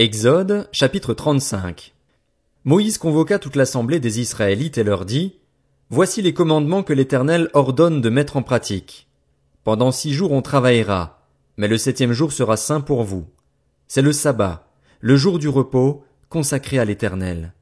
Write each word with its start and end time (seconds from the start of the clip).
Exode, 0.00 0.68
chapitre 0.70 1.12
35. 1.12 1.92
Moïse 2.64 2.98
convoqua 2.98 3.40
toute 3.40 3.56
l'assemblée 3.56 3.98
des 3.98 4.20
Israélites 4.20 4.78
et 4.78 4.84
leur 4.84 5.04
dit, 5.04 5.40
Voici 5.90 6.22
les 6.22 6.32
commandements 6.32 6.84
que 6.84 6.92
l'Éternel 6.92 7.50
ordonne 7.52 8.00
de 8.00 8.08
mettre 8.08 8.36
en 8.36 8.44
pratique. 8.44 9.08
Pendant 9.64 9.90
six 9.90 10.12
jours 10.12 10.30
on 10.30 10.40
travaillera, 10.40 11.26
mais 11.56 11.66
le 11.66 11.76
septième 11.76 12.12
jour 12.12 12.30
sera 12.30 12.56
saint 12.56 12.80
pour 12.80 13.02
vous. 13.02 13.26
C'est 13.88 14.00
le 14.00 14.12
sabbat, 14.12 14.68
le 15.00 15.16
jour 15.16 15.40
du 15.40 15.48
repos, 15.48 16.04
consacré 16.28 16.78
à 16.78 16.84
l'Éternel. 16.84 17.52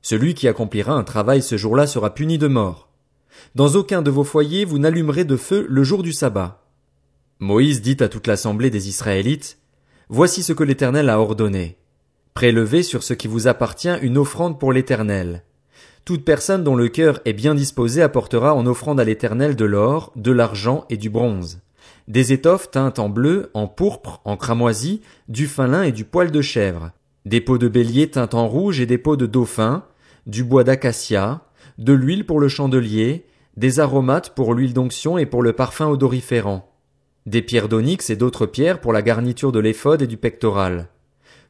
Celui 0.00 0.34
qui 0.34 0.46
accomplira 0.46 0.92
un 0.92 1.02
travail 1.02 1.42
ce 1.42 1.56
jour-là 1.56 1.88
sera 1.88 2.14
puni 2.14 2.38
de 2.38 2.46
mort. 2.46 2.88
Dans 3.56 3.74
aucun 3.74 4.00
de 4.00 4.12
vos 4.12 4.22
foyers 4.22 4.64
vous 4.64 4.78
n'allumerez 4.78 5.24
de 5.24 5.36
feu 5.36 5.66
le 5.68 5.82
jour 5.82 6.04
du 6.04 6.12
sabbat. 6.12 6.62
Moïse 7.40 7.82
dit 7.82 7.96
à 7.98 8.08
toute 8.08 8.28
l'assemblée 8.28 8.70
des 8.70 8.88
Israélites, 8.88 9.58
Voici 10.10 10.42
ce 10.42 10.52
que 10.52 10.64
l'Éternel 10.64 11.08
a 11.08 11.18
ordonné. 11.18 11.78
Prélevez 12.34 12.82
sur 12.82 13.02
ce 13.02 13.14
qui 13.14 13.26
vous 13.26 13.48
appartient 13.48 13.96
une 14.02 14.18
offrande 14.18 14.60
pour 14.60 14.72
l'Éternel. 14.72 15.44
Toute 16.04 16.26
personne 16.26 16.62
dont 16.62 16.76
le 16.76 16.88
cœur 16.88 17.20
est 17.24 17.32
bien 17.32 17.54
disposé 17.54 18.02
apportera 18.02 18.54
en 18.54 18.66
offrande 18.66 19.00
à 19.00 19.04
l'Éternel 19.04 19.56
de 19.56 19.64
l'or, 19.64 20.12
de 20.16 20.30
l'argent 20.30 20.84
et 20.90 20.98
du 20.98 21.08
bronze, 21.08 21.60
des 22.06 22.34
étoffes 22.34 22.70
teintes 22.70 22.98
en 22.98 23.08
bleu, 23.08 23.50
en 23.54 23.66
pourpre, 23.66 24.20
en 24.26 24.36
cramoisi, 24.36 25.00
du 25.28 25.46
fin 25.46 25.66
lin 25.66 25.84
et 25.84 25.92
du 25.92 26.04
poil 26.04 26.30
de 26.30 26.42
chèvre, 26.42 26.90
des 27.24 27.40
peaux 27.40 27.56
de 27.56 27.68
bélier 27.68 28.10
teintes 28.10 28.34
en 28.34 28.46
rouge 28.46 28.80
et 28.80 28.86
des 28.86 28.98
peaux 28.98 29.16
de 29.16 29.24
dauphin, 29.24 29.84
du 30.26 30.44
bois 30.44 30.64
d'acacia, 30.64 31.40
de 31.78 31.94
l'huile 31.94 32.26
pour 32.26 32.40
le 32.40 32.48
chandelier, 32.48 33.24
des 33.56 33.80
aromates 33.80 34.34
pour 34.34 34.52
l'huile 34.52 34.74
d'onction 34.74 35.16
et 35.16 35.24
pour 35.24 35.42
le 35.42 35.54
parfum 35.54 35.86
odoriférant, 35.86 36.73
des 37.26 37.42
pierres 37.42 37.68
d'onyx 37.68 38.10
et 38.10 38.16
d'autres 38.16 38.46
pierres 38.46 38.80
pour 38.80 38.92
la 38.92 39.02
garniture 39.02 39.52
de 39.52 39.60
l'éphod 39.60 40.02
et 40.02 40.06
du 40.06 40.16
pectoral. 40.16 40.88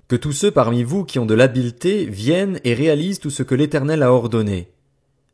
Que 0.08 0.16
tous 0.16 0.32
ceux 0.32 0.50
parmi 0.50 0.82
vous 0.82 1.04
qui 1.04 1.18
ont 1.18 1.26
de 1.26 1.34
l'habileté 1.34 2.04
viennent 2.04 2.60
et 2.64 2.74
réalisent 2.74 3.20
tout 3.20 3.30
ce 3.30 3.42
que 3.42 3.54
l'Éternel 3.54 4.02
a 4.02 4.12
ordonné. 4.12 4.70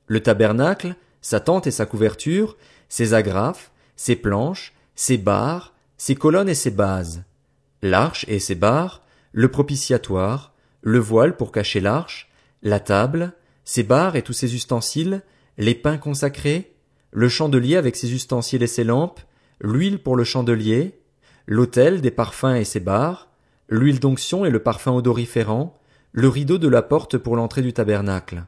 Le 0.07 0.21
tabernacle, 0.21 0.95
sa 1.21 1.41
tente 1.41 1.67
et 1.67 1.73
sa 1.73 1.87
couverture, 1.87 2.57
ses 2.89 3.15
agrafes, 3.15 3.73
ses 3.97 4.17
planches, 4.17 4.73
ses 4.95 5.19
barres, 5.19 5.75
ses 5.97 6.15
colonnes 6.15 6.49
et 6.49 6.55
ses 6.55 6.71
bases, 6.71 7.25
l'arche 7.83 8.25
et 8.29 8.39
ses 8.39 8.55
barres, 8.55 9.03
le 9.33 9.51
propitiatoire, 9.51 10.55
le 10.83 10.99
voile 10.99 11.37
pour 11.37 11.53
cacher 11.53 11.81
l'arche, 11.81 12.31
la 12.63 12.81
table, 12.81 13.33
ses 13.65 13.83
barres 13.83 14.17
et 14.17 14.23
tous 14.23 14.33
ses 14.33 14.55
ustensiles, 14.55 15.23
les 15.59 15.75
pains 15.75 15.99
consacrés, 15.99 16.73
le 17.11 17.29
chandelier 17.29 17.77
avec 17.77 17.97
ses 17.97 18.13
ustensiles 18.13 18.63
et 18.63 18.67
ses 18.67 18.85
lampes, 18.85 19.21
l'huile 19.61 19.99
pour 19.99 20.17
le 20.17 20.25
chandelier, 20.25 20.99
l'autel 21.47 22.01
des 22.01 22.11
parfums 22.11 22.57
et 22.57 22.65
ses 22.65 22.81
barres, 22.81 23.29
l'huile 23.69 24.01
d'onction 24.01 24.45
et 24.45 24.51
le 24.51 24.63
parfum 24.63 24.93
odoriférant, 24.93 25.79
le 26.13 26.29
rideau 26.29 26.59
de 26.59 26.69
la 26.69 26.83
porte 26.83 27.19
pour 27.19 27.37
l'entrée 27.37 27.63
du 27.63 27.73
tabernacle, 27.73 28.45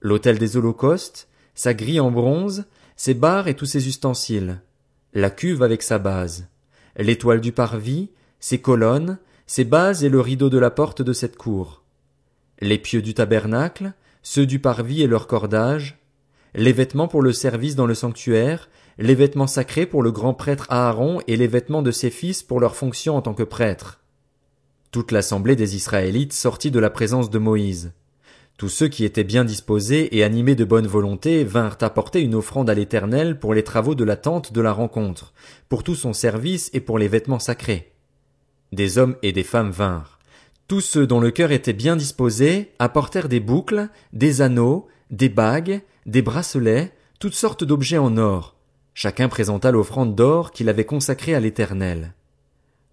l'autel 0.00 0.38
des 0.38 0.56
holocaustes, 0.56 1.28
sa 1.54 1.74
grille 1.74 2.00
en 2.00 2.10
bronze, 2.10 2.64
ses 2.96 3.14
barres 3.14 3.48
et 3.48 3.54
tous 3.54 3.66
ses 3.66 3.88
ustensiles, 3.88 4.60
la 5.14 5.30
cuve 5.30 5.62
avec 5.62 5.82
sa 5.82 5.98
base, 5.98 6.48
l'étoile 6.96 7.40
du 7.40 7.52
parvis, 7.52 8.10
ses 8.38 8.60
colonnes, 8.60 9.18
ses 9.46 9.64
bases 9.64 10.04
et 10.04 10.08
le 10.08 10.20
rideau 10.20 10.50
de 10.50 10.58
la 10.58 10.70
porte 10.70 11.02
de 11.02 11.12
cette 11.12 11.36
cour, 11.36 11.82
les 12.60 12.78
pieux 12.78 13.02
du 13.02 13.14
tabernacle, 13.14 13.92
ceux 14.22 14.46
du 14.46 14.60
parvis 14.60 15.02
et 15.02 15.06
leurs 15.06 15.26
cordages, 15.26 15.98
les 16.54 16.72
vêtements 16.72 17.08
pour 17.08 17.22
le 17.22 17.32
service 17.32 17.76
dans 17.76 17.86
le 17.86 17.94
sanctuaire, 17.94 18.68
les 18.98 19.14
vêtements 19.14 19.46
sacrés 19.46 19.86
pour 19.86 20.02
le 20.02 20.12
grand 20.12 20.34
prêtre 20.34 20.66
Aaron 20.68 21.20
et 21.26 21.36
les 21.36 21.46
vêtements 21.46 21.82
de 21.82 21.90
ses 21.90 22.10
fils 22.10 22.42
pour 22.42 22.60
leur 22.60 22.76
fonction 22.76 23.16
en 23.16 23.22
tant 23.22 23.34
que 23.34 23.42
prêtres. 23.42 24.00
Toute 24.90 25.12
l'assemblée 25.12 25.56
des 25.56 25.74
Israélites 25.76 26.34
sortit 26.34 26.70
de 26.70 26.78
la 26.78 26.90
présence 26.90 27.30
de 27.30 27.38
Moïse. 27.38 27.92
Tous 28.58 28.68
ceux 28.68 28.88
qui 28.88 29.04
étaient 29.04 29.24
bien 29.24 29.44
disposés 29.44 30.16
et 30.16 30.22
animés 30.22 30.54
de 30.54 30.64
bonne 30.64 30.86
volonté 30.86 31.42
vinrent 31.42 31.78
apporter 31.80 32.20
une 32.20 32.34
offrande 32.34 32.68
à 32.68 32.74
l'Éternel 32.74 33.38
pour 33.38 33.54
les 33.54 33.64
travaux 33.64 33.94
de 33.94 34.04
la 34.04 34.16
tente 34.16 34.52
de 34.52 34.60
la 34.60 34.72
rencontre, 34.72 35.32
pour 35.68 35.82
tout 35.82 35.94
son 35.94 36.12
service 36.12 36.70
et 36.72 36.80
pour 36.80 36.98
les 36.98 37.08
vêtements 37.08 37.38
sacrés. 37.38 37.92
Des 38.70 38.98
hommes 38.98 39.16
et 39.22 39.32
des 39.32 39.42
femmes 39.42 39.70
vinrent. 39.70 40.18
Tous 40.68 40.80
ceux 40.80 41.06
dont 41.06 41.20
le 41.20 41.30
cœur 41.30 41.50
était 41.50 41.72
bien 41.72 41.96
disposé 41.96 42.72
apportèrent 42.78 43.28
des 43.28 43.40
boucles, 43.40 43.88
des 44.12 44.42
anneaux, 44.42 44.86
des 45.10 45.28
bagues, 45.28 45.82
des 46.06 46.22
bracelets, 46.22 46.92
toutes 47.18 47.34
sortes 47.34 47.64
d'objets 47.64 47.98
en 47.98 48.16
or, 48.16 48.56
Chacun 48.94 49.28
présenta 49.28 49.70
l'offrande 49.70 50.14
d'or 50.14 50.50
qu'il 50.50 50.68
avait 50.68 50.84
consacrée 50.84 51.34
à 51.34 51.40
l'Éternel. 51.40 52.12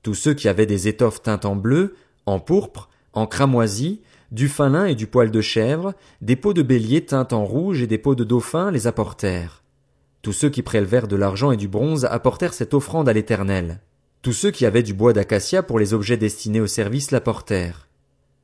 Tous 0.02 0.16
ceux 0.16 0.34
qui 0.34 0.48
avaient 0.48 0.66
des 0.66 0.88
étoffes 0.88 1.22
teintes 1.22 1.46
en 1.46 1.56
bleu, 1.56 1.96
en 2.26 2.40
pourpre, 2.40 2.90
en 3.14 3.28
cramoisi, 3.28 4.02
du 4.32 4.48
fin 4.48 4.70
lin 4.70 4.86
et 4.86 4.96
du 4.96 5.08
poil 5.08 5.30
de 5.30 5.42
chèvre, 5.42 5.94
des 6.22 6.36
peaux 6.36 6.54
de 6.54 6.62
bélier 6.62 7.06
teintes 7.06 7.34
en 7.34 7.44
rouge 7.44 7.82
et 7.82 7.88
des 7.88 7.98
peaux 7.98 8.16
de 8.16 8.24
dauphin 8.24 8.72
les 8.72 8.88
apportèrent. 8.88 9.64
Tous 10.22 10.34
ceux 10.34 10.50
qui 10.50 10.62
prélevèrent 10.62 11.08
de 11.08 11.16
l'argent 11.16 11.52
et 11.52 11.58
du 11.58 11.68
bronze 11.68 12.06
apportèrent 12.06 12.54
cette 12.54 12.74
offrande 12.74 13.10
à 13.10 13.14
l'Éternel. 13.14 13.82
Tous 14.22 14.34
ceux 14.34 14.52
qui 14.52 14.66
avaient 14.66 14.84
du 14.84 14.94
bois 14.94 15.14
d'acacia 15.14 15.64
pour 15.64 15.80
les 15.80 15.94
objets 15.94 16.18
destinés 16.18 16.62
au 16.62 16.68
service 16.68 17.12
l'apportèrent. 17.12 17.89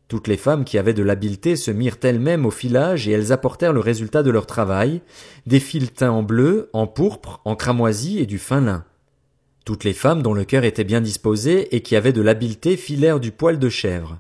Toutes 0.08 0.28
les 0.28 0.38
femmes 0.38 0.66
qui 0.66 0.78
avaient 0.78 0.94
de 0.94 1.02
l'habileté 1.02 1.56
se 1.56 1.72
mirent 1.72 1.98
elles-mêmes 2.04 2.46
au 2.46 2.52
filage 2.52 3.08
et 3.08 3.12
elles 3.12 3.32
apportèrent 3.32 3.74
le 3.74 3.80
résultat 3.80 4.22
de 4.22 4.30
leur 4.30 4.46
travail, 4.46 5.02
des 5.48 5.60
fils 5.60 5.94
teints 5.94 6.12
en 6.12 6.22
bleu, 6.22 6.70
en 6.74 6.86
pourpre, 6.86 7.42
en 7.44 7.56
cramoisi 7.56 8.20
et 8.20 8.28
du 8.28 8.38
fin 8.38 8.62
lin. 8.62 8.86
Toutes 9.66 9.84
les 9.84 9.94
femmes 9.94 10.22
dont 10.22 10.36
le 10.36 10.46
cœur 10.46 10.64
était 10.64 10.84
bien 10.84 11.02
disposé 11.02 11.76
et 11.76 11.82
qui 11.82 11.96
avaient 11.96 12.14
de 12.14 12.22
l'habileté 12.22 12.78
filèrent 12.78 13.20
du 13.20 13.32
poil 13.32 13.58
de 13.58 13.70
chèvre. 13.70 14.20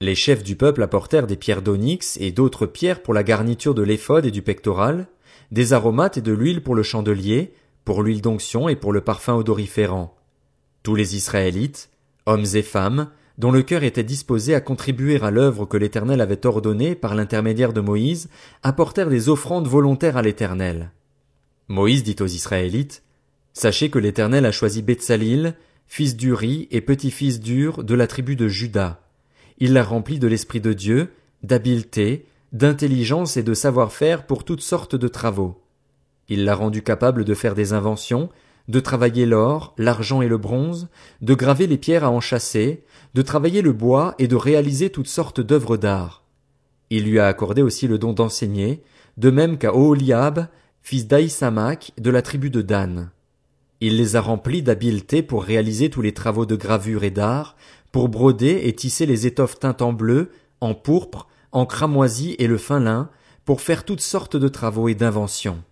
Les 0.00 0.14
chefs 0.14 0.44
du 0.44 0.54
peuple 0.54 0.82
apportèrent 0.82 1.26
des 1.26 1.36
pierres 1.36 1.62
d'onyx 1.62 2.18
et 2.20 2.30
d'autres 2.30 2.66
pierres 2.66 3.02
pour 3.02 3.12
la 3.12 3.24
garniture 3.24 3.74
de 3.74 3.82
l'éphod 3.82 4.24
et 4.26 4.30
du 4.30 4.42
pectoral, 4.42 5.08
des 5.50 5.72
aromates 5.72 6.18
et 6.18 6.22
de 6.22 6.32
l'huile 6.32 6.62
pour 6.62 6.76
le 6.76 6.84
chandelier, 6.84 7.52
pour 7.84 8.02
l'huile 8.02 8.20
d'onction 8.20 8.68
et 8.68 8.76
pour 8.76 8.92
le 8.92 9.00
parfum 9.00 9.34
odoriférant. 9.34 10.14
Tous 10.84 10.94
les 10.94 11.16
Israélites, 11.16 11.90
hommes 12.26 12.46
et 12.54 12.62
femmes, 12.62 13.10
dont 13.38 13.50
le 13.50 13.62
cœur 13.62 13.82
était 13.82 14.02
disposé 14.02 14.54
à 14.54 14.60
contribuer 14.60 15.20
à 15.22 15.30
l'œuvre 15.30 15.66
que 15.66 15.76
l'Éternel 15.76 16.20
avait 16.20 16.46
ordonnée 16.46 16.94
par 16.94 17.14
l'intermédiaire 17.14 17.72
de 17.72 17.80
Moïse, 17.80 18.28
apportèrent 18.62 19.10
des 19.10 19.28
offrandes 19.28 19.68
volontaires 19.68 20.16
à 20.16 20.22
l'Éternel. 20.22 20.90
Moïse 21.68 22.02
dit 22.02 22.16
aux 22.20 22.26
Israélites, 22.26 23.02
Sachez 23.52 23.90
que 23.90 23.98
l'Éternel 23.98 24.46
a 24.46 24.52
choisi 24.52 24.82
Betsalil, 24.82 25.54
fils 25.86 26.16
d'Uri 26.16 26.68
et 26.70 26.80
petit-fils 26.80 27.40
d'Ur 27.40 27.84
de 27.84 27.94
la 27.94 28.06
tribu 28.06 28.36
de 28.36 28.48
Juda. 28.48 29.00
Il 29.58 29.72
l'a 29.72 29.82
rempli 29.82 30.18
de 30.18 30.26
l'Esprit 30.26 30.60
de 30.60 30.72
Dieu, 30.72 31.12
d'habileté, 31.42 32.26
d'intelligence 32.52 33.36
et 33.36 33.42
de 33.42 33.54
savoir-faire 33.54 34.26
pour 34.26 34.44
toutes 34.44 34.60
sortes 34.60 34.96
de 34.96 35.08
travaux. 35.08 35.62
Il 36.28 36.44
l'a 36.44 36.54
rendu 36.54 36.82
capable 36.82 37.24
de 37.24 37.34
faire 37.34 37.54
des 37.54 37.72
inventions, 37.72 38.28
de 38.68 38.80
travailler 38.80 39.26
l'or, 39.26 39.74
l'argent 39.78 40.22
et 40.22 40.28
le 40.28 40.38
bronze, 40.38 40.88
de 41.20 41.34
graver 41.34 41.66
les 41.66 41.78
pierres 41.78 42.04
à 42.04 42.10
enchâsser, 42.10 42.84
de 43.14 43.22
travailler 43.22 43.62
le 43.62 43.72
bois 43.72 44.14
et 44.18 44.28
de 44.28 44.36
réaliser 44.36 44.90
toutes 44.90 45.08
sortes 45.08 45.40
d'œuvres 45.40 45.76
d'art. 45.76 46.24
Il 46.90 47.04
lui 47.04 47.18
a 47.18 47.26
accordé 47.26 47.62
aussi 47.62 47.88
le 47.88 47.98
don 47.98 48.12
d'enseigner, 48.12 48.82
de 49.16 49.30
même 49.30 49.58
qu'à 49.58 49.74
Oholiab, 49.74 50.48
fils 50.82 51.06
d'Aïsamak, 51.06 51.92
de 51.98 52.10
la 52.10 52.22
tribu 52.22 52.50
de 52.50 52.62
Dan. 52.62 53.10
Il 53.80 53.96
les 53.96 54.16
a 54.16 54.20
remplis 54.20 54.62
d'habileté 54.62 55.22
pour 55.22 55.44
réaliser 55.44 55.90
tous 55.90 56.02
les 56.02 56.14
travaux 56.14 56.46
de 56.46 56.56
gravure 56.56 57.04
et 57.04 57.10
d'art, 57.10 57.56
pour 57.92 58.08
broder 58.08 58.62
et 58.64 58.74
tisser 58.74 59.06
les 59.06 59.26
étoffes 59.26 59.58
teintes 59.58 59.82
en 59.82 59.92
bleu, 59.92 60.30
en 60.60 60.74
pourpre, 60.74 61.28
en 61.52 61.66
cramoisi 61.66 62.36
et 62.38 62.46
le 62.46 62.58
fin 62.58 62.80
lin, 62.80 63.10
pour 63.44 63.60
faire 63.60 63.84
toutes 63.84 64.00
sortes 64.00 64.36
de 64.36 64.48
travaux 64.48 64.88
et 64.88 64.94
d'inventions. 64.94 65.62